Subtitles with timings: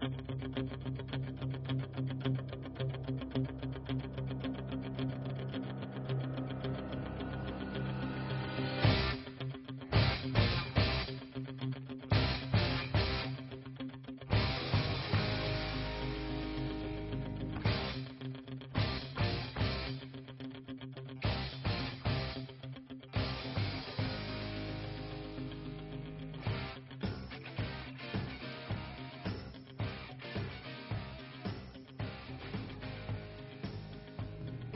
[0.00, 0.29] Thank you.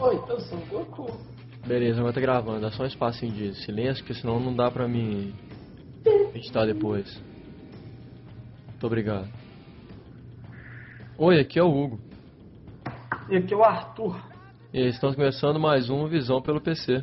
[0.04, 1.18] Oi, eu sou Goku.
[1.66, 2.60] Beleza, agora tá gravando.
[2.60, 5.34] Dá só um espacinho de silêncio, porque senão não dá pra mim
[6.34, 7.18] editar depois.
[8.68, 9.30] Muito obrigado.
[11.16, 11.98] Oi, aqui é o Hugo.
[13.30, 14.14] E aqui é o Arthur.
[14.74, 17.02] E estamos começando mais um Visão pelo PC.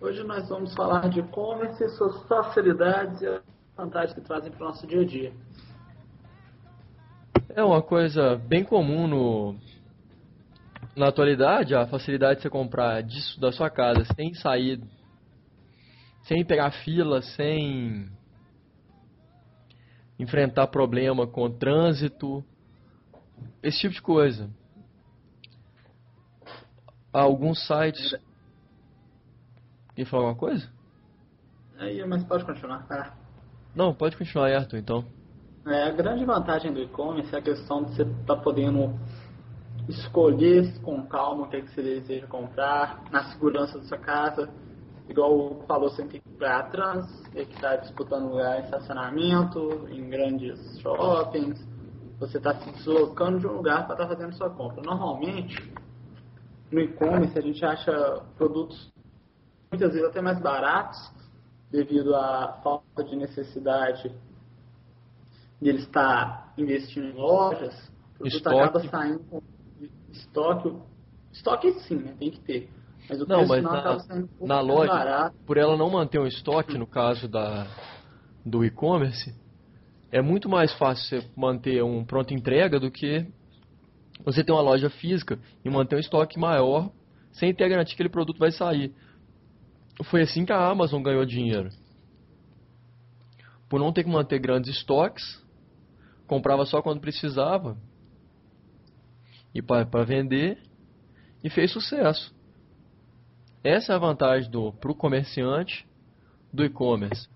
[0.00, 3.42] Hoje nós vamos falar de e-commerce, suas facilidades e as
[3.76, 5.32] vantagens que trazem para o nosso dia a dia.
[7.48, 9.56] É uma coisa bem comum no,
[11.00, 14.78] na atualidade, a facilidade de você comprar disso da sua casa sem sair,
[16.24, 18.06] sem pegar fila, sem
[20.18, 22.44] enfrentar problema com trânsito,
[23.62, 24.50] esse tipo de coisa.
[27.10, 28.14] Alguns sites.
[29.96, 30.70] Quer falar alguma coisa?
[31.78, 33.14] Aí, mas pode continuar, cara.
[33.74, 35.04] Não, pode continuar, Arthur, então.
[35.66, 38.94] É, a grande vantagem do e-commerce é a questão de você estar tá podendo
[39.88, 44.48] escolher com calma o que, é que você deseja comprar, na segurança da sua casa.
[45.08, 49.88] Igual o falou, você tem que comprar trans, tem que estar disputando lugar em estacionamento,
[49.90, 51.66] em grandes shoppings.
[52.20, 54.82] Você está se deslocando de um lugar para estar tá fazendo sua compra.
[54.82, 55.72] Normalmente,
[56.70, 58.92] no e-commerce, a gente acha produtos
[59.70, 60.98] muitas vezes até mais baratos,
[61.70, 64.12] devido à falta de necessidade
[65.60, 67.74] de ele estar investindo em lojas.
[68.14, 68.58] O produto Estoque.
[68.58, 69.40] acaba saindo com
[70.12, 70.72] estoque.
[71.32, 72.14] Estoque sim, né?
[72.18, 72.70] Tem que ter.
[73.08, 75.36] Mas o Não, preço mas na, saindo um na loja, barato.
[75.46, 77.66] por ela não manter um estoque, no caso da,
[78.44, 79.34] do e-commerce,
[80.12, 83.26] é muito mais fácil você manter um pronto entrega do que
[84.24, 86.90] você ter uma loja física e manter um estoque maior
[87.32, 88.92] sem ter a garantia que aquele produto vai sair.
[90.04, 91.70] Foi assim que a Amazon ganhou dinheiro.
[93.68, 95.40] Por não ter que manter grandes estoques,
[96.26, 97.76] comprava só quando precisava
[99.54, 100.58] e para vender
[101.42, 102.34] e fez sucesso.
[103.62, 105.86] Essa é a vantagem do para o comerciante
[106.52, 107.28] do e-commerce.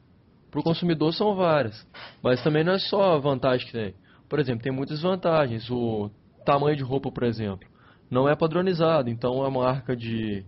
[0.51, 1.87] Para o consumidor são várias,
[2.23, 3.95] mas também não é só a vantagem que tem.
[4.29, 5.69] Por exemplo, tem muitas vantagens.
[5.71, 6.11] O
[6.45, 7.69] tamanho de roupa, por exemplo,
[8.11, 9.11] não é padronizado.
[9.11, 10.45] Então, a marca de,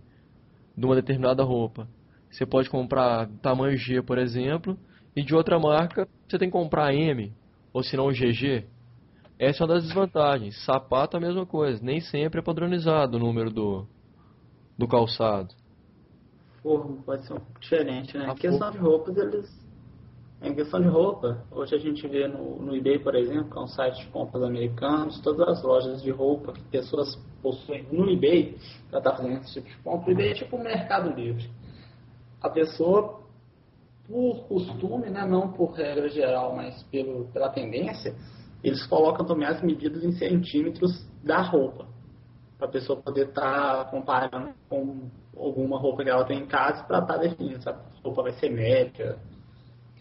[0.75, 1.87] de uma determinada roupa,
[2.29, 4.77] você pode comprar tamanho G, por exemplo,
[5.15, 7.33] e de outra marca você tem que comprar M,
[7.73, 8.65] ou se não GG.
[9.39, 10.63] Essa é uma das desvantagens.
[10.65, 11.83] Sapato é a mesma coisa.
[11.83, 13.87] Nem sempre é padronizado o número do,
[14.77, 15.53] do calçado.
[16.61, 18.25] Forro pode ser um pouco diferente, né?
[18.25, 19.67] A Em questão de roupas, eles.
[20.41, 23.61] Em questão de roupa, hoje a gente vê no, no eBay, por exemplo, que é
[23.61, 28.55] um site de compras americanos, todas as lojas de roupa que pessoas possuem no eBay,
[28.87, 31.49] para estar fazendo esse tipo de compra, o eBay é tipo um mercado livre.
[32.39, 33.19] A pessoa,
[34.07, 38.15] por costume, né, não por regra geral, mas pelo, pela tendência,
[38.67, 41.85] eles colocam também as medidas em centímetros da roupa.
[42.57, 46.99] Para a pessoa poder estar comparando com alguma roupa que ela tem em casa para
[46.99, 49.17] estar definindo se a roupa vai ser média,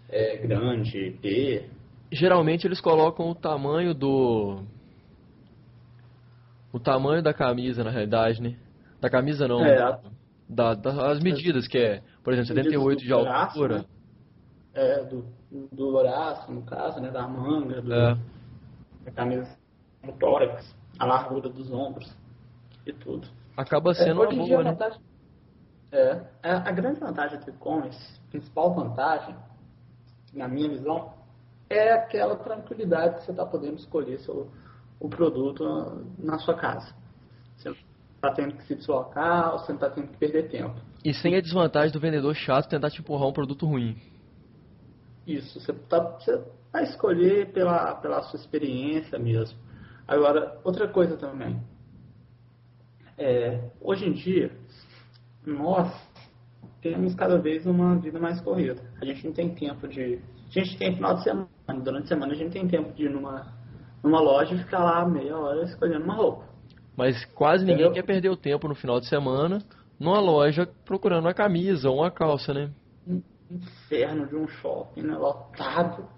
[0.09, 1.69] é, grande, P.
[2.10, 4.62] Geralmente eles colocam o tamanho do.
[6.72, 8.56] O tamanho da camisa, na realidade, né?
[9.00, 9.65] Da camisa não.
[9.65, 10.00] É, a-
[10.49, 13.78] Da, das medidas, que é, por exemplo, medidas 78 do de braço, altura.
[13.78, 13.84] né?
[14.75, 15.25] É, do,
[15.72, 17.10] do braço, no caso, né?
[17.10, 18.16] Da manga, do, É.
[19.12, 19.56] camisa
[20.05, 22.15] do tórax, a largura dos ombros
[22.84, 23.28] e tudo.
[23.56, 24.71] Acaba É, sendo uma em dia, boa, a né?
[24.71, 25.00] vantagem.
[25.93, 29.34] É, é, a grande vantagem do e-commerce, principal vantagem,
[30.33, 31.15] na minha visão,
[31.71, 34.50] é aquela tranquilidade que você está podendo escolher seu,
[35.00, 36.94] o produto na, na sua casa.
[37.56, 37.76] Você não
[38.17, 40.81] está tendo que se deslocar, você não está tendo que perder tempo.
[41.05, 43.97] E sem a desvantagem do vendedor chato tentar te empurrar um produto ruim.
[45.26, 46.43] Isso, você, tá, você
[46.76, 49.58] vai escolher pela, pela sua experiência mesmo.
[50.06, 51.58] Agora, outra coisa também.
[53.17, 54.52] É, hoje em dia,
[55.44, 55.90] nós
[56.82, 58.82] temos cada vez uma vida mais corrida.
[59.00, 60.20] A gente não tem tempo de.
[60.49, 61.49] A gente tem final de semana.
[61.82, 63.52] Durante a semana a gente tem tempo de ir numa,
[64.05, 66.44] numa loja e ficar lá meia hora escolhendo uma roupa.
[66.94, 68.02] Mas quase ninguém Entendeu?
[68.02, 69.58] quer perder o tempo no final de semana
[69.99, 72.70] numa loja procurando uma camisa ou uma calça, né?
[73.08, 75.17] Um inferno de um shopping, né?
[75.17, 76.15] Lotado.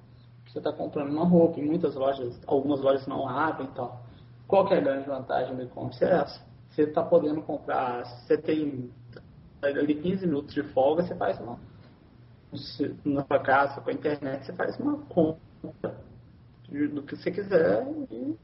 [0.58, 4.02] Você está comprando uma roupa, e muitas lojas, algumas lojas não abrem e tal.
[4.48, 6.04] Qual que é a grande vantagem do e-commerce?
[6.04, 6.42] É essa.
[6.70, 8.90] Você está podendo comprar, você tem
[9.62, 11.60] ali 15 minutos de folga, você faz uma.
[13.04, 15.96] Na sua casa, com a internet, você faz uma compra
[16.68, 18.36] do que você quiser e,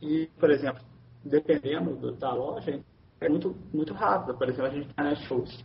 [0.00, 0.82] e por exemplo,
[1.24, 2.80] dependendo do, da loja,
[3.20, 4.38] é muito, muito rápido.
[4.38, 5.64] Por exemplo, a gente tem a Netshoes.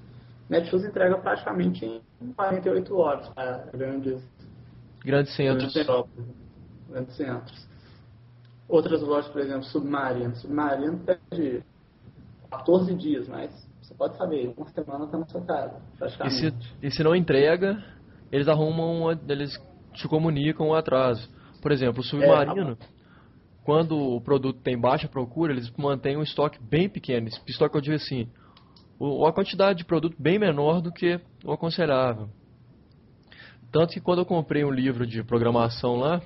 [0.49, 1.85] Netshoes entrega praticamente
[2.21, 4.21] em 48 horas para grandes,
[5.03, 5.73] grandes centros.
[6.89, 7.67] Grandes centros.
[8.67, 10.35] Outras lojas, por exemplo, Submarino.
[10.35, 11.63] Submarino pede
[12.49, 13.51] 14 dias, mas
[13.81, 16.35] você pode saber, uma semana está na sua casa, praticamente.
[16.35, 17.83] E se, e se não entrega,
[18.31, 19.59] eles arrumam, eles
[19.93, 21.29] te comunicam o atraso.
[21.61, 22.77] Por exemplo, o Submarino, é,
[23.63, 27.27] quando o produto tem baixa procura, eles mantêm um estoque bem pequeno.
[27.27, 28.29] Esse estoque eu digo assim,
[29.27, 32.29] a quantidade de produto bem menor do que o aconselhável.
[33.73, 36.21] Tanto que quando eu comprei um livro de programação lá,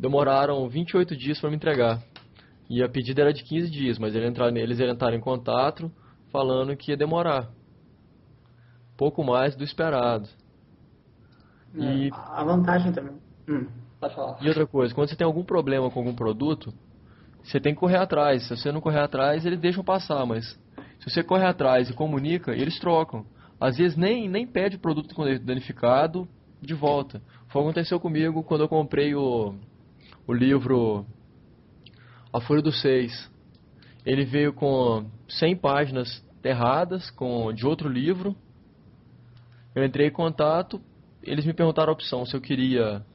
[0.00, 2.02] demoraram 28 dias para me entregar.
[2.70, 5.92] E a pedida era de 15 dias, mas eles entraram, eles entraram em contato
[6.32, 7.50] falando que ia demorar.
[8.96, 10.26] Pouco mais do esperado.
[11.76, 12.10] É, e...
[12.10, 13.18] A vantagem também.
[13.46, 13.66] Hum,
[14.00, 14.38] pode falar.
[14.40, 16.72] E outra coisa, quando você tem algum problema com algum produto,
[17.44, 18.48] você tem que correr atrás.
[18.48, 20.58] Se você não correr atrás, eles deixam passar, mas
[20.98, 23.26] se você correr atrás e comunica, eles trocam.
[23.62, 26.26] Às vezes nem, nem pede o produto danificado
[26.60, 27.22] de volta.
[27.46, 29.54] Foi o que aconteceu comigo quando eu comprei o,
[30.26, 31.06] o livro
[32.32, 33.30] A Folha dos Seis.
[34.04, 38.34] Ele veio com 100 páginas erradas com, de outro livro.
[39.76, 40.82] Eu entrei em contato,
[41.22, 43.06] eles me perguntaram a opção se eu queria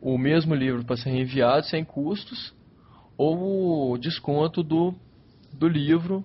[0.00, 2.54] o mesmo livro para ser reenviado sem custos
[3.14, 4.94] ou o desconto do,
[5.52, 6.24] do livro,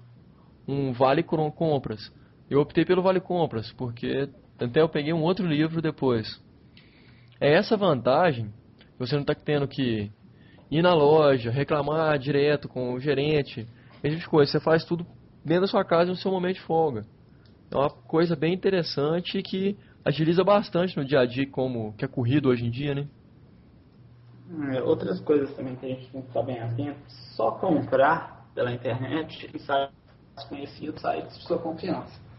[0.65, 2.13] um vale compras.
[2.51, 4.27] Eu optei pelo vale compras, porque
[4.59, 6.27] até eu peguei um outro livro depois.
[7.39, 8.51] É essa vantagem
[8.99, 10.11] você não está tendo que
[10.69, 13.65] ir na loja, reclamar direto com o gerente,
[14.03, 14.51] esse tipo de coisa.
[14.51, 15.07] Você faz tudo
[15.45, 17.05] dentro da sua casa no seu momento de folga.
[17.71, 22.07] É uma coisa bem interessante que agiliza bastante no dia a dia, como que é
[22.07, 23.07] corrido hoje em dia, né?
[24.73, 28.73] É, outras coisas também que a gente tem que estar bem atento, só comprar pela
[28.73, 32.30] internet em sites conhecidos, sites de sua confiança.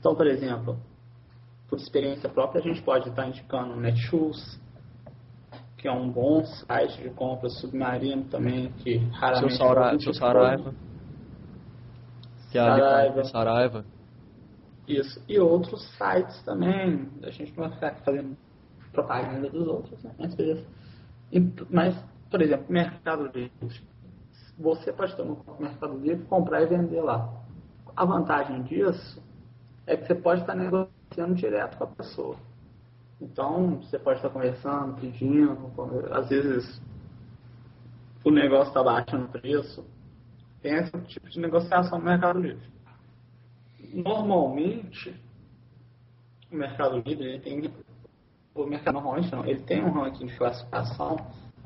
[0.00, 0.78] Então, por exemplo,
[1.68, 4.58] por experiência própria, a gente pode estar indicando o Netshoes,
[5.76, 9.56] que é um bom site de compra submarino também, que raramente...
[9.56, 10.74] Seu, Saura, seu Saraiva.
[12.50, 13.24] Que é Saraiva.
[13.24, 13.84] Saraiva.
[14.88, 15.22] Isso.
[15.28, 17.08] E outros sites também.
[17.22, 18.36] A gente não vai ficar fazendo
[18.92, 20.12] propaganda dos outros, né?
[20.18, 20.34] Mas,
[21.70, 23.52] mas, por exemplo, Mercado Livre.
[24.58, 27.32] Você pode ter um Mercado Livre, comprar e vender lá.
[27.94, 29.22] A vantagem disso
[29.90, 32.36] é que você pode estar negociando direto com a pessoa.
[33.20, 35.58] Então, você pode estar conversando, pedindo,
[36.12, 36.80] às vezes
[38.24, 39.84] o negócio está baixando o preço.
[40.62, 42.70] Tem esse tipo de negociação no Mercado Livre.
[43.92, 45.14] Normalmente,
[46.52, 47.74] o Mercado Livre ele tem.
[48.54, 51.16] O mercado normalmente não, ele tem um ranking de classificação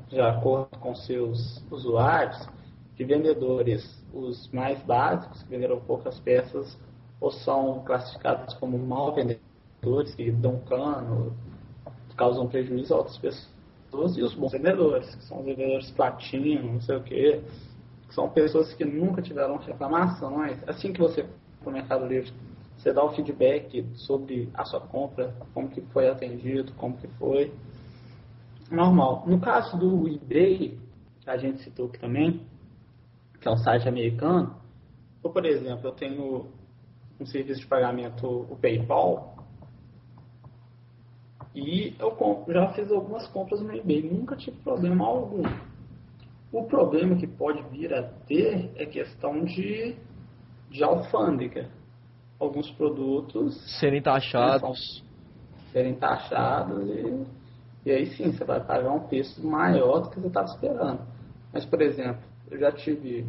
[0.08, 2.48] de acordo com seus usuários
[2.94, 6.78] de vendedores, os mais básicos, que venderam poucas peças,
[7.24, 11.34] ou são classificados como mal vendedores, que dão cano,
[12.18, 16.96] causam prejuízo a outras pessoas, e os bons vendedores, que são vendedores platina, não sei
[16.96, 17.40] o quê,
[18.06, 20.58] que são pessoas que nunca tiveram reclamações.
[20.69, 21.24] Assim que você
[21.60, 22.31] para o Mercado Livre,
[22.76, 27.50] você dá o feedback sobre a sua compra, como que foi atendido, como que foi.
[28.70, 29.24] Normal.
[29.26, 30.78] No caso do eBay,
[31.22, 32.43] que a gente citou aqui também,
[33.40, 34.56] que é um site americano,
[35.22, 36.52] ou, por exemplo, eu tenho
[37.20, 39.34] um serviço de pagamento, o PayPal,
[41.54, 45.42] e eu já fiz algumas compras no eBay, nunca tive problema algum.
[46.52, 49.94] O problema que pode vir a ter é questão de,
[50.68, 51.70] de alfândega.
[52.40, 55.04] Alguns produtos serem taxados.
[55.70, 57.26] Serem taxados e,
[57.86, 61.06] e aí sim você vai pagar um preço maior do que você estava esperando.
[61.52, 63.26] Mas, por exemplo, eu já tive.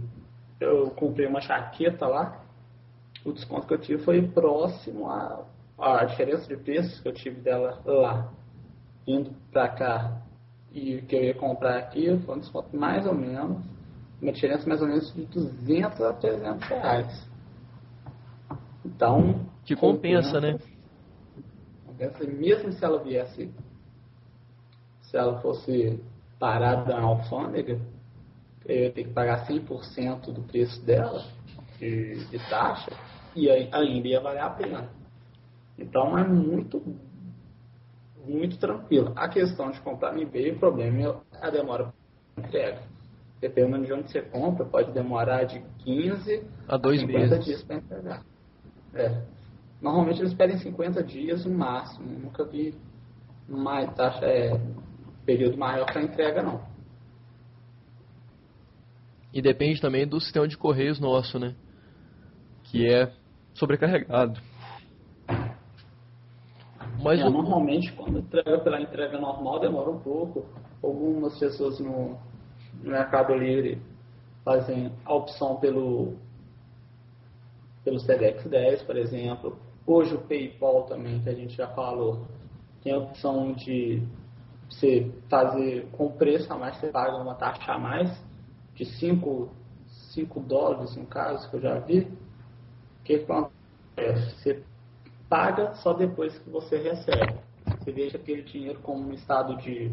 [0.60, 2.44] Eu comprei uma jaqueta lá,
[3.26, 5.44] o desconto que eu tive foi próximo a
[5.78, 8.32] a diferença de preços que eu tive dela lá,
[9.06, 10.22] indo para cá
[10.72, 13.64] e que eu ia comprar aqui, foi um desconto mais ou menos,
[14.22, 17.30] uma diferença mais ou menos de 200 a 300 reais.
[18.86, 19.46] Então.
[19.66, 20.58] Que compensa, né?
[21.86, 23.52] Compensa, mesmo se ela viesse,
[25.02, 26.02] se ela fosse
[26.40, 27.80] parada na alfândega,
[28.66, 31.24] eu ia ter que pagar 100% do preço dela,
[31.80, 32.92] de, de taxa,
[33.36, 34.90] e ainda ia valer a pena.
[35.78, 36.82] Então é muito.
[38.26, 39.12] muito tranquila.
[39.16, 41.94] A questão de comprar no eBay, o problema é a demora
[42.34, 42.82] para entrega.
[43.42, 47.46] Dependendo de onde você compra, pode demorar de 15 a, dois 50 meses.
[47.46, 48.26] dias para entregar.
[48.94, 49.22] É.
[49.82, 52.08] Normalmente eles pedem 50 dias no máximo.
[52.08, 52.74] Nunca vi
[53.48, 54.60] mais taxa, é,
[55.26, 56.64] período maior para entrega, não.
[59.34, 61.54] E depende também do sistema de correios nosso, né?
[62.64, 63.12] Que é
[63.56, 64.40] sobrecarregado.
[67.02, 67.30] Mas é, o...
[67.30, 70.46] normalmente quando entrega pela entrega normal demora um pouco.
[70.84, 72.18] Algumas pessoas no,
[72.84, 73.82] no Mercado Livre
[74.44, 76.14] fazem a opção pelo
[77.84, 79.58] pelo SEDEX 10, por exemplo.
[79.86, 82.26] Hoje o PayPal também, que a gente já falou,
[82.82, 84.02] tem a opção de
[84.68, 88.10] você fazer com preço a mais, você paga uma taxa a mais
[88.74, 89.50] de 5,
[90.14, 92.12] 5 dólares, no caso, que eu já vi.
[93.06, 94.36] Que acontece?
[94.42, 94.64] Você
[95.30, 97.40] paga só depois que você recebe.
[97.80, 99.92] Você deixa aquele dinheiro como um estado de.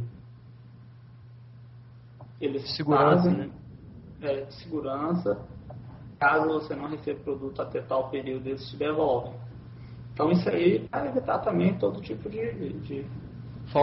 [2.41, 3.31] Eles segurança.
[3.31, 3.53] fazem
[4.23, 5.39] é, de segurança.
[6.19, 9.35] Caso você não receba o produto até tal período, eles te devolvem.
[10.13, 13.07] Então isso aí vai evitar também todo tipo de, de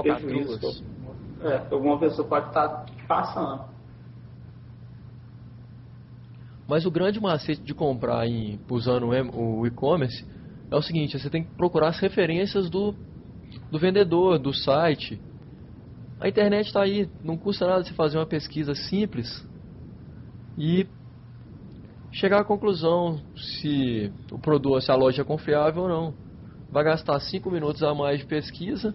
[0.02, 3.66] prejuízo que, é, alguma pessoa pode estar passando.
[6.70, 10.24] Mas o grande macete de comprar em, usando o e-commerce
[10.70, 12.94] é o seguinte, você tem que procurar as referências do,
[13.72, 15.20] do vendedor, do site.
[16.20, 19.28] A internet está aí, não custa nada você fazer uma pesquisa simples
[20.56, 20.86] e
[22.12, 26.14] chegar à conclusão se o produto, se a loja é confiável ou não.
[26.70, 28.94] Vai gastar 5 minutos a mais de pesquisa,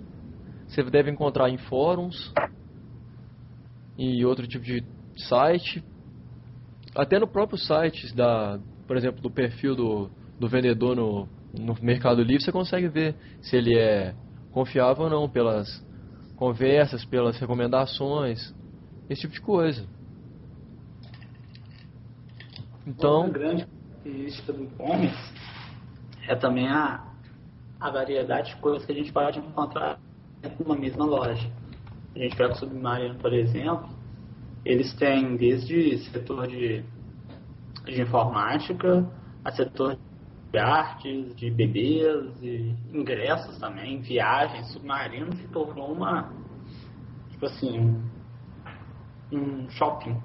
[0.69, 2.33] você deve encontrar em fóruns
[3.99, 4.85] e outro tipo de
[5.17, 5.83] site,
[6.95, 12.23] até no próprio site da, por exemplo, do perfil do, do vendedor no, no Mercado
[12.23, 14.15] Livre, você consegue ver se ele é
[14.53, 15.85] confiável ou não pelas
[16.37, 18.55] conversas, pelas recomendações,
[19.09, 19.87] esse tipo de coisa.
[22.87, 25.35] Então, Outra grande característica do e-commerce
[26.29, 27.05] é também a,
[27.81, 29.99] a variedade de coisas que a gente pode encontrar
[30.59, 31.51] numa mesma loja.
[32.15, 33.89] A gente pega o Submarino, por exemplo,
[34.65, 36.83] eles têm desde setor de,
[37.85, 39.07] de informática
[39.45, 39.99] a setor
[40.51, 46.33] de artes, de bebês, e ingressos também, viagens, submarinos, se tornou uma,
[47.31, 48.03] tipo assim,
[49.33, 50.17] um, shopping.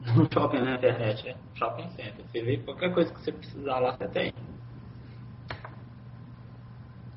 [0.16, 2.24] Um shopping na internet, é shopping center.
[2.24, 4.32] Você vê qualquer coisa que você precisar lá, você tem.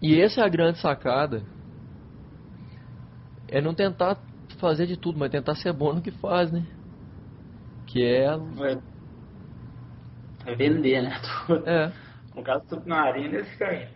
[0.02, 1.44] E essa é a grande sacada.
[3.48, 4.18] É não tentar
[4.56, 6.66] fazer de tudo, mas tentar ser bom no que faz, né?
[7.88, 8.26] Que é.
[8.26, 8.78] É,
[10.52, 11.20] é vender, né?
[11.66, 11.92] É.
[12.36, 13.88] No caso do submarino, eles querem.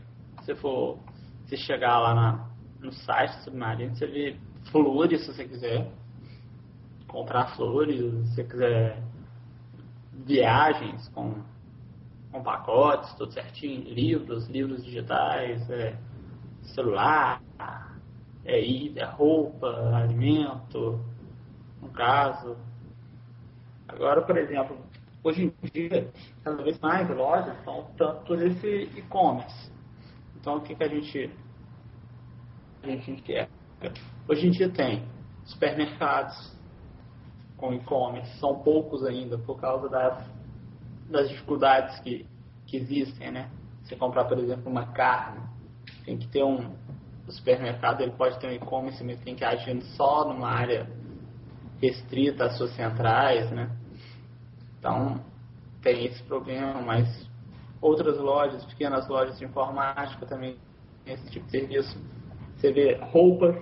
[0.43, 0.99] Se for.
[1.47, 2.49] Se chegar lá na,
[2.81, 4.35] no site do submarino, você vê
[4.71, 5.91] flores se você quiser.
[7.07, 9.01] Comprar flores, se você quiser
[10.25, 11.35] viagens com,
[12.31, 15.97] com pacotes, tudo certinho, livros, livros digitais, é,
[16.63, 17.41] celular,
[18.47, 20.99] é, é roupa, alimento,
[21.81, 22.57] no caso.
[23.87, 24.77] Agora, por exemplo,
[25.21, 26.09] hoje em dia,
[26.43, 29.71] cada vez mais lojas estão optando por esse e-commerce.
[30.37, 31.29] Então, o que, que a gente
[32.83, 33.49] a gente quer?
[34.29, 35.05] Hoje em dia tem
[35.43, 36.55] supermercados
[37.57, 40.25] com e-commerce, são poucos ainda por causa das,
[41.09, 42.25] das dificuldades que,
[42.65, 43.49] que existem, né?
[43.83, 45.41] Você comprar, por exemplo, uma carne,
[46.05, 46.75] tem que ter um,
[47.27, 50.89] o supermercado ele pode ter um e-commerce, mas tem que agir só numa área
[51.81, 53.69] restrita às suas centrais, né?
[54.79, 55.19] Então,
[55.81, 57.29] tem esse problema, mas
[57.81, 60.57] outras lojas, pequenas lojas de informática também
[61.03, 61.97] tem esse tipo de serviço.
[62.55, 63.55] Você vê roupas,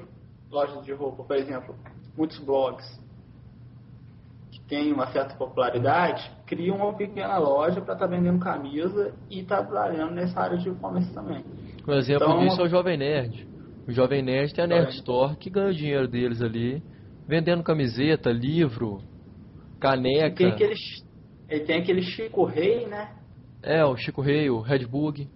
[0.49, 1.75] lojas de roupa, por exemplo,
[2.15, 3.03] muitos blogs
[4.51, 9.41] que têm uma certa popularidade, criam uma pequena loja para estar tá vendendo camisa e
[9.41, 11.43] estar tá trabalhando nessa área de e-commerce também.
[11.87, 13.54] Um exemplo então, disso é o Jovem Nerd.
[13.87, 16.81] O Jovem Nerd tem a Nerd Store que ganha o dinheiro deles ali,
[17.27, 19.01] vendendo camiseta, livro,
[19.79, 20.35] caneca.
[20.35, 20.73] Tem aquele,
[21.47, 23.15] ele tem aquele Chico Rei, né?
[23.61, 25.29] É, o Chico Rei, o Red Bug.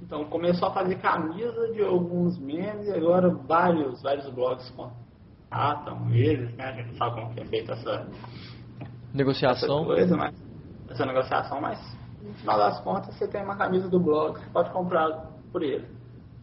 [0.00, 6.54] Então começou a fazer camisa de alguns memes e agora vários, vários blogs contratam eles,
[6.54, 6.64] né?
[6.64, 8.08] A gente não sabe como que é feita essa
[9.12, 9.78] negociação.
[9.78, 10.34] Essa, coisa, mas,
[10.90, 14.70] essa negociação, mas no final das contas você tem uma camisa do blog, você pode
[14.70, 15.10] comprar
[15.50, 15.95] por ele.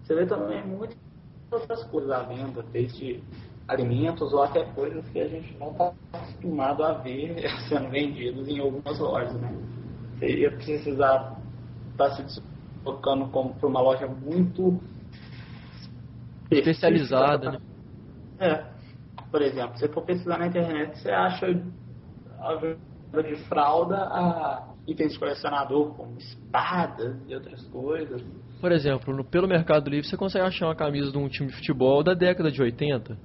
[0.03, 0.97] Você vê também muitas
[1.49, 3.23] outras coisas à venda, desde
[3.67, 7.35] alimentos ou até coisas que a gente não está acostumado a ver
[7.69, 9.55] sendo vendidos em algumas lojas, né?
[10.17, 11.39] Você ia precisar
[11.91, 14.79] estar tá se deslocando para uma loja muito
[16.51, 17.59] especializada, né?
[18.39, 18.73] É.
[19.31, 21.47] Por exemplo, se você for pesquisar na internet, você acha
[22.39, 28.21] a venda de fralda a itens de colecionador, como espadas e outras coisas.
[28.63, 31.55] Por exemplo, no, pelo Mercado Livre você consegue achar uma camisa de um time de
[31.57, 33.17] futebol da década de 80.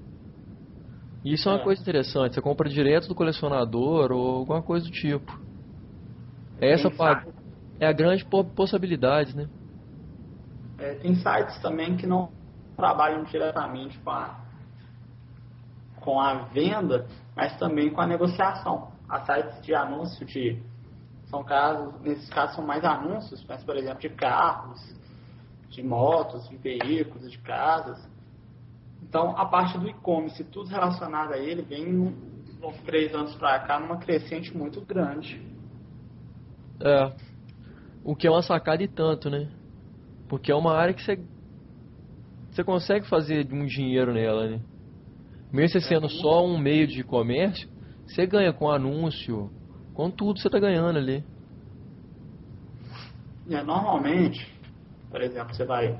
[1.25, 1.63] E isso é uma É.
[1.63, 5.39] coisa interessante, você compra direto do colecionador ou alguma coisa do tipo.
[6.61, 7.35] Essa Tem pa- sites-
[7.79, 9.49] é a grande po- possibilidade, né?
[10.77, 12.33] é, tem sites também que não
[12.77, 14.41] trabalham diretamente com a,
[16.01, 18.91] com a venda, mas também com a negociação.
[19.09, 20.61] Há sites de anúncio de.
[21.27, 24.81] São casos, nesses casos são mais anúncios, mas por exemplo de carros,
[25.69, 28.09] de motos, de veículos, de casas.
[29.03, 31.93] Então a parte do e-commerce, tudo relacionado a ele, vem
[32.61, 35.41] nos três anos para cá numa crescente muito grande.
[36.81, 37.13] É.
[38.05, 39.49] O que é uma sacada e tanto, né?
[40.29, 41.19] Porque é uma área que você
[42.51, 44.61] você consegue fazer um dinheiro nela, né?
[45.53, 47.69] Mesmo você sendo só um meio de comércio,
[48.05, 49.51] você ganha com anúncio,
[49.95, 51.25] com tudo você tá ganhando ali.
[53.49, 54.45] É, normalmente,
[55.11, 55.99] por exemplo, você vai.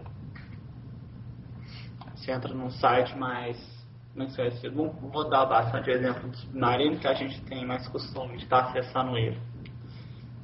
[2.15, 3.57] Você entra num site mais.
[4.13, 4.71] Como é?
[4.71, 9.17] Vou, dar bastante exemplo do submarino que a gente tem mais costume de estar acessando
[9.17, 9.41] ele.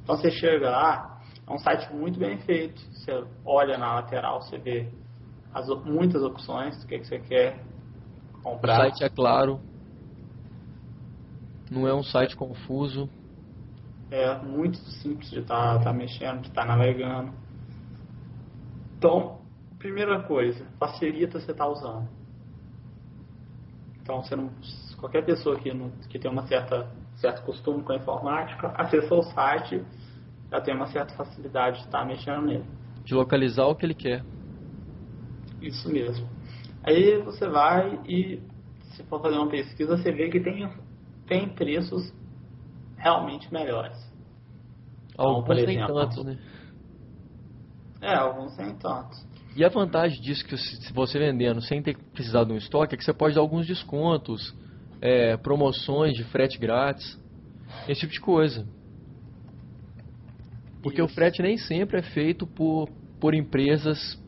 [0.01, 2.79] Então você chega lá, é um site muito bem feito.
[2.93, 3.11] Você
[3.43, 4.89] olha na lateral, você vê
[5.53, 7.59] as, muitas opções do que, que você quer
[8.35, 8.77] O comprar.
[8.77, 9.59] site é claro.
[11.69, 13.09] Não é um site confuso.
[14.11, 17.44] É muito simples de estar mexendo, de estar navegando.
[19.05, 19.37] Então,
[19.77, 22.09] primeira coisa, facilita você estar usando.
[24.01, 24.49] Então, você não,
[24.97, 29.23] qualquer pessoa que, não, que tem uma certa certo costume com a informática, acessou o
[29.23, 29.85] site,
[30.49, 32.65] já tem uma certa facilidade de estar mexendo nele.
[33.03, 34.23] De localizar o que ele quer.
[35.61, 36.27] Isso mesmo.
[36.83, 38.41] Aí você vai e,
[38.95, 40.67] se for fazer uma pesquisa, você vê que tem,
[41.27, 42.11] tem preços
[42.97, 44.03] realmente melhores.
[45.13, 46.39] Então, Alguns por nem exemplo, tantos, né?
[48.01, 49.15] É, alguns nem tanto.
[49.55, 52.93] E a vantagem disso que se você vendendo sem ter que precisar de um estoque
[52.93, 54.53] é que você pode dar alguns descontos,
[55.01, 57.17] é, promoções de frete grátis,
[57.87, 58.67] esse tipo de coisa.
[60.83, 61.15] Porque o Isso.
[61.15, 64.21] frete nem sempre é feito por, por empresas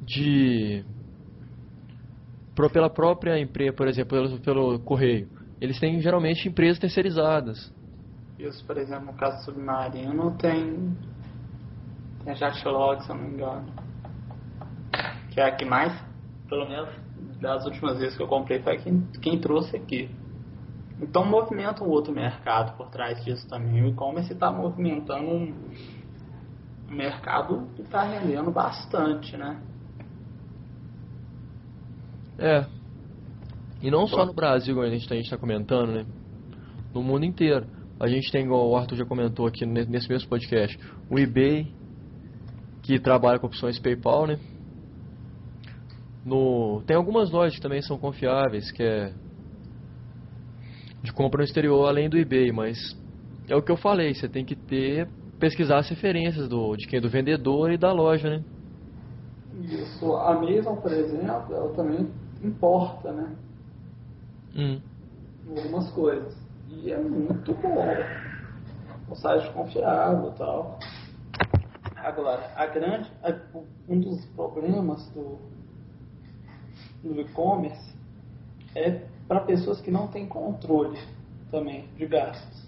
[0.00, 0.84] de
[2.72, 5.28] pela própria empresa, por exemplo, pelo, pelo correio.
[5.60, 7.72] Eles têm geralmente empresas terceirizadas.
[8.38, 10.96] Isso, por exemplo, no caso do submarino tem.
[12.24, 13.72] Tem a Jatlog, se eu não me engano.
[15.30, 15.92] Que é a que mais,
[16.48, 16.88] pelo menos
[17.40, 20.10] das últimas vezes que eu comprei, foi quem, quem trouxe aqui.
[21.00, 23.82] Então movimenta um outro mercado por trás disso também.
[23.82, 25.54] O e-commerce está movimentando um,
[26.90, 29.60] um mercado que está rendendo bastante, né?
[32.38, 32.66] É.
[33.82, 36.06] E não só no Brasil, como a gente está comentando, né?
[36.92, 37.66] No mundo inteiro.
[38.04, 40.78] A gente tem, igual o Arthur já comentou aqui ne- nesse mesmo podcast,
[41.10, 41.72] o eBay,
[42.82, 44.38] que trabalha com opções PayPal, né?
[46.22, 49.10] No, tem algumas lojas que também são confiáveis, que é
[51.02, 52.76] de compra no exterior, além do eBay, mas
[53.48, 55.08] é o que eu falei, você tem que ter,
[55.40, 57.00] pesquisar as referências do, de quem?
[57.00, 58.44] Do vendedor e da loja, né?
[59.62, 62.06] Isso, a Amazon, por exemplo, ela também
[62.42, 63.34] importa, né?
[64.54, 64.78] Hum.
[65.56, 66.43] algumas coisas.
[66.68, 67.84] E é muito bom.
[69.10, 70.78] Um site confiável e tal.
[71.96, 73.34] Agora, a grande, a-
[73.88, 75.38] um dos problemas do,
[77.02, 77.94] do e-commerce
[78.74, 80.98] é para pessoas que não têm controle
[81.50, 82.64] também de gastos.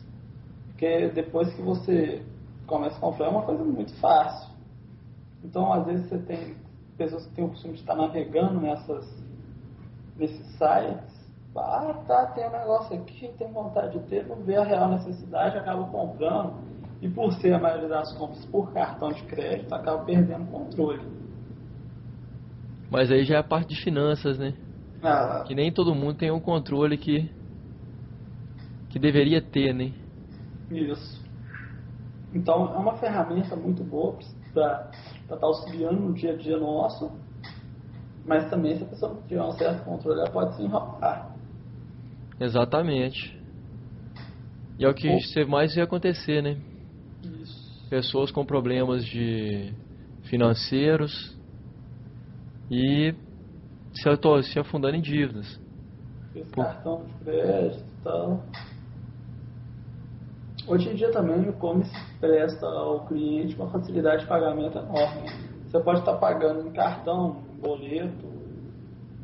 [0.69, 2.23] Porque depois que você
[2.67, 4.55] começa a comprar é uma coisa muito fácil.
[5.45, 6.57] Então, às vezes você tem
[6.97, 9.07] pessoas que têm o costume de estar navegando nessas,
[10.17, 11.16] nesses sites.
[11.59, 15.57] Ah, tá, tem um negócio aqui, tem vontade de ter, não vê a real necessidade,
[15.57, 16.55] acaba comprando.
[17.01, 21.01] E por ser a maioria das compras por cartão de crédito, acaba perdendo o controle.
[22.91, 24.55] Mas aí já é a parte de finanças, né?
[25.03, 27.29] Ah, Que nem todo mundo tem um controle que
[28.91, 29.93] que deveria ter, né?
[30.71, 31.23] Isso.
[32.33, 34.15] Então, é uma ferramenta muito boa
[34.55, 34.91] para
[35.23, 37.11] estar auxiliando no dia a dia nosso,
[38.25, 41.36] mas também, se a pessoa não tiver um certo controle, ela pode se enrolar.
[42.41, 43.37] Exatamente.
[44.79, 46.59] E é o que Ou- mais ia acontecer, né?
[47.23, 47.89] Isso.
[47.89, 49.73] Pessoas com problemas de
[50.25, 51.37] financeiros
[52.71, 53.15] e
[53.95, 55.61] se, se afundando em dívidas.
[56.35, 56.63] Esse Pô.
[56.63, 58.43] cartão de crédito e tal.
[60.69, 65.31] Hoje em dia também o e-commerce presta ao cliente uma facilidade de pagamento enorme.
[65.65, 68.27] Você pode estar pagando em cartão, boleto,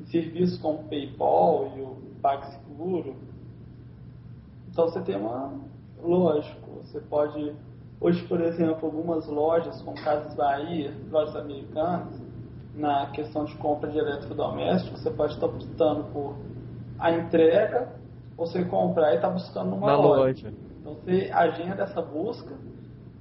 [0.07, 3.17] serviços como PayPal e o PagSeguro.
[4.71, 5.53] Então você tem uma.
[6.03, 7.55] Lógico, você pode.
[8.01, 12.21] Hoje, por exemplo, algumas lojas, como Casas Bahia, lojas americanas,
[12.75, 16.35] na questão de compra de eletrodomésticos, você pode estar optando por
[16.99, 17.93] a entrega,
[18.37, 20.21] ou você comprar e estar buscando numa Na loja.
[20.21, 20.55] loja.
[20.81, 22.55] Então você agenda essa busca,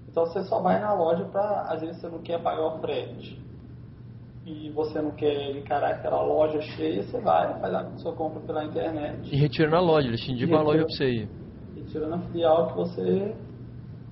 [0.09, 3.39] então você só vai na loja para, às vezes você não quer pagar o frete
[4.45, 8.65] e você não quer encarar aquela loja cheia, você vai faz a sua compra pela
[8.65, 10.73] internet E retira na loja, eles te indicam a Retira.
[10.77, 11.29] loja pra você ir.
[11.77, 13.35] e tira na filial que você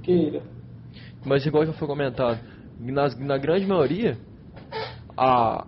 [0.03, 0.41] queira.
[1.25, 2.39] Mas igual já foi comentado,
[2.79, 4.17] nas, na grande maioria,
[5.17, 5.65] a,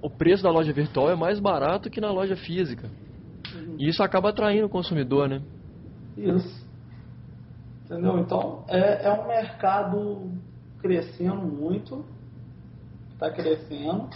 [0.00, 2.88] o preço da loja virtual é mais barato que na loja física.
[3.78, 5.42] E isso acaba atraindo o consumidor, né?
[6.16, 6.64] Isso.
[7.84, 8.18] Entendeu?
[8.18, 10.30] Então, é, é um mercado
[10.80, 12.04] crescendo muito,
[13.24, 14.08] está crescendo,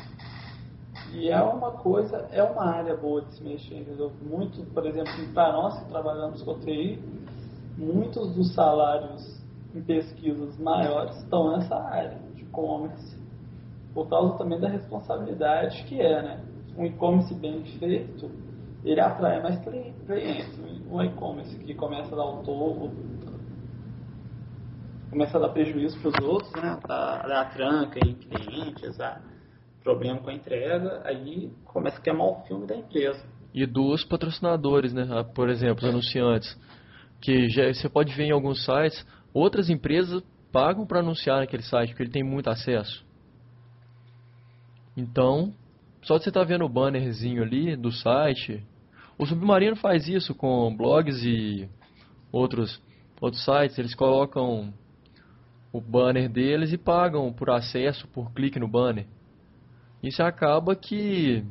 [1.13, 4.13] e é uma coisa, é uma área boa de se mexer, entendeu?
[4.23, 6.99] Muito, por exemplo, para nós que trabalhamos com TI,
[7.79, 9.41] muitos dos salários
[9.75, 13.17] em pesquisas maiores estão nessa área de e-commerce,
[13.95, 16.41] por causa também da responsabilidade que é, né?
[16.77, 18.31] Um e-commerce bem feito,
[18.85, 20.59] ele atrai mais cli- clientes.
[20.91, 22.91] Um e-commerce que começa a dar o topo,
[25.11, 26.79] começa a dar prejuízo para os outros, né?
[26.89, 29.21] A dar tranca em clientes, a
[29.83, 33.25] problema com a entrega, aí começa a queimar o filme da empresa.
[33.55, 35.09] E dos patrocinadores, né?
[35.11, 36.57] Ah, Por exemplo, os anunciantes.
[37.21, 41.91] Que já, você pode ver em alguns sites, outras empresas pagam para anunciar naquele site,
[41.91, 43.05] porque ele tem muito acesso.
[44.97, 45.55] Então,
[46.03, 48.65] só de você estar vendo o bannerzinho ali do site.
[49.17, 51.69] O Submarino faz isso com blogs e
[52.31, 52.81] outros,
[53.21, 53.79] outros sites.
[53.79, 54.73] Eles colocam
[55.73, 59.07] o banner deles e pagam por acesso, por clique no banner.
[60.03, 61.45] Isso acaba que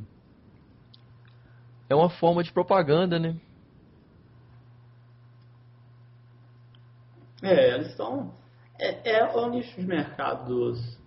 [1.90, 3.36] é uma forma de propaganda, né?
[7.42, 8.34] É, eles estão.
[8.80, 10.98] É, é o nicho de mercado dos.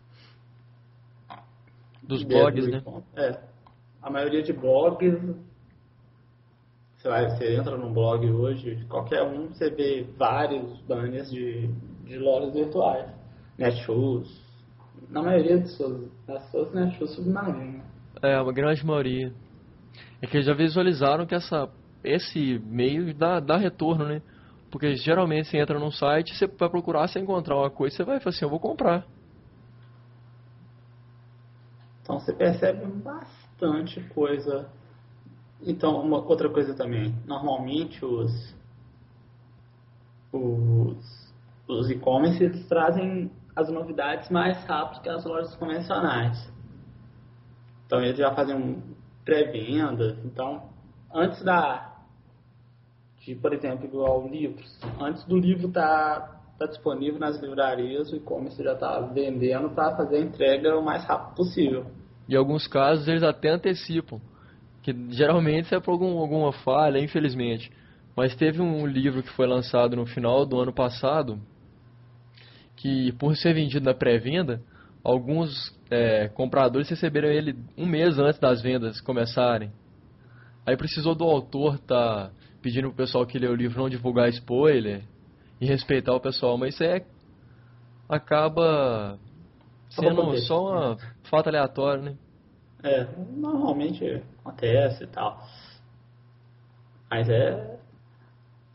[2.03, 2.83] Dos do blogs, né?
[3.17, 3.43] É.
[4.03, 5.19] A maioria de blogs.
[6.97, 11.71] Você, vai, você entra num blog hoje, qualquer um, você vê vários banners de,
[12.11, 13.09] de lojas virtuais.
[13.57, 14.29] Netshoes.
[15.09, 17.83] Na maioria de suas, das suas Netshoes submarinas.
[18.23, 19.33] É, a grande maioria.
[20.21, 21.71] É que eles já visualizaram que essa,
[22.03, 24.21] esse meio dá, dá retorno, né?
[24.71, 28.21] Porque geralmente você entra num site, você vai procurar, você encontrar uma coisa, você vai
[28.21, 29.07] falar assim, eu vou comprar.
[32.03, 34.69] Então você percebe bastante coisa.
[35.63, 37.15] Então, uma outra coisa também.
[37.27, 38.55] Normalmente os
[40.33, 41.20] os,
[41.73, 46.53] os e-commerce trazem as novidades mais rápido que as lojas convencionais.
[47.87, 48.83] Então eles já fazem um
[49.25, 50.19] pré-venda.
[50.25, 50.63] Então,
[51.13, 51.91] antes da
[53.21, 58.17] de, por exemplo, igual livros, antes do livro estar tá, tá disponível nas livrarias, o
[58.17, 61.87] e-commerce já está vendendo para fazer a entrega o mais rápido possível.
[62.29, 64.21] Em alguns casos eles até antecipam,
[64.83, 67.71] que geralmente é por algum, alguma falha, infelizmente.
[68.17, 71.39] Mas teve um livro que foi lançado no final do ano passado,
[72.81, 74.63] que por ser vendido na pré-venda,
[75.05, 79.71] alguns é, compradores receberam ele um mês antes das vendas começarem.
[80.67, 82.31] Aí precisou do autor estar tá
[82.63, 85.03] pedindo pro pessoal que lê o livro não divulgar spoiler
[85.61, 87.05] e respeitar o pessoal, mas isso é
[88.09, 89.19] acaba
[89.91, 92.17] sendo só um fato aleatório, né?
[92.83, 95.39] É, normalmente acontece e tal.
[97.11, 97.79] Mas é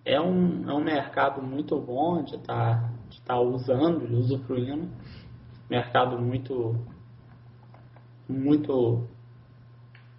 [0.05, 2.94] é um, é um mercado muito bom de estar de
[3.25, 4.89] tá usando, usufruindo.
[5.69, 6.75] Mercado muito
[8.27, 9.07] muito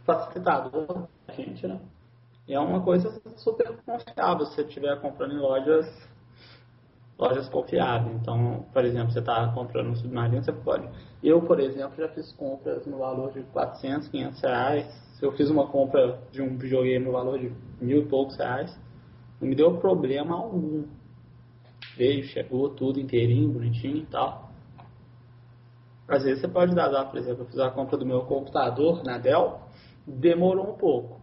[0.05, 1.81] facilitador pra gente, né?
[2.47, 5.87] E é uma coisa super confiável se você estiver comprando em lojas
[7.19, 8.14] lojas confiáveis.
[8.16, 10.88] Então, por exemplo, você está comprando um submarino, você pode.
[11.23, 14.87] Eu, por exemplo, já fiz compras no valor de 400, 500 reais.
[15.14, 18.79] Se eu fiz uma compra de um videogame no valor de mil e poucos reais,
[19.40, 20.85] não me deu problema algum.
[21.97, 24.51] Veio, chegou tudo inteirinho, bonitinho e tal.
[26.09, 29.19] Às vezes você pode dar, por exemplo, eu fiz a compra do meu computador na
[29.19, 29.61] Dell,
[30.07, 31.21] demorou um pouco.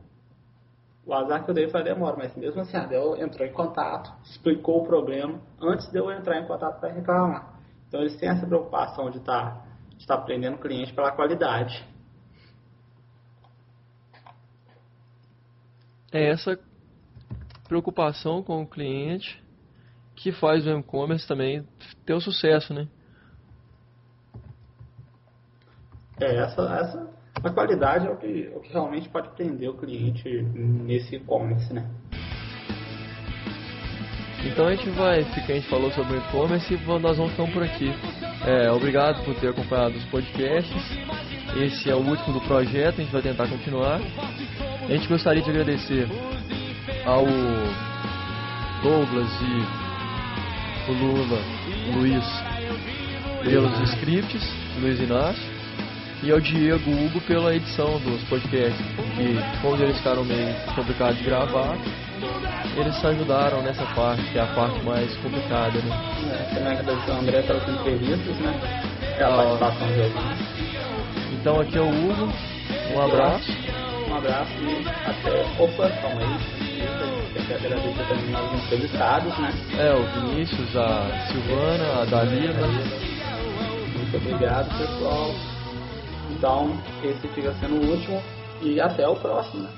[1.05, 3.51] O azar que eu dei foi a demora, mas mesmo assim a Dell entrou em
[3.51, 7.59] contato, explicou o problema antes de eu entrar em contato para reclamar.
[7.87, 11.85] Então eles têm essa preocupação de estar de tá prendendo o cliente pela qualidade.
[16.11, 16.59] É essa
[17.67, 19.42] preocupação com o cliente
[20.15, 21.65] que faz o e-commerce também
[22.05, 22.87] ter o sucesso, né?
[26.21, 30.29] É, essa, essa a qualidade é o que, o que realmente pode prender o cliente
[30.53, 31.89] nesse e-commerce, né?
[34.45, 37.51] Então a gente vai, fica, a gente falou sobre o e-commerce e nós vamos ficar
[37.51, 37.91] por aqui.
[38.45, 40.83] É, obrigado por ter acompanhado os podcasts.
[41.55, 43.99] Esse é o último do projeto, a gente vai tentar continuar.
[44.83, 46.07] A gente gostaria de agradecer
[47.05, 47.25] ao
[48.83, 49.82] Douglas e
[50.87, 51.39] o Lula,
[51.87, 52.25] o Luiz,
[53.43, 54.43] pelos scripts,
[54.79, 55.43] Luiz Inácio,
[56.23, 61.23] e ao Diego Hugo pela edição dos podcasts, que como eles ficaram meio complicados de
[61.25, 61.77] gravar,
[62.77, 66.01] eles ajudaram nessa parte, que é a parte mais complicada, né?
[66.31, 68.83] É, também agradecer ao André pelas entrevistas, né?
[69.17, 72.33] Pela ah, participação de Então aqui é o Hugo,
[72.95, 73.51] um abraço.
[74.09, 75.61] Um abraço e até.
[75.61, 77.12] Opa, calma aí.
[77.33, 79.49] Também aos entrevistados, né?
[79.77, 82.67] É, o Vinícius, a Silvana, a Dalila.
[83.95, 85.31] Muito obrigado, pessoal.
[86.31, 88.21] Então, esse fica sendo o último
[88.61, 89.69] e até o próximo, né?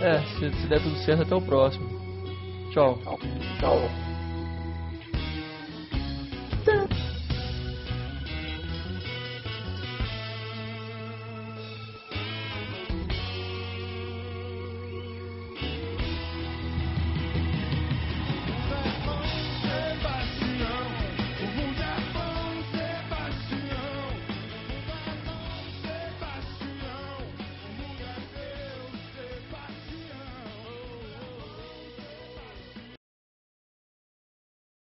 [0.00, 1.88] É, se, se der tudo certo, até o próximo.
[2.72, 2.98] Tchau.
[3.02, 3.18] Tchau.
[3.58, 4.09] Tchau.